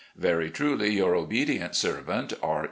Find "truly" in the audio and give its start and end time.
0.49-0.93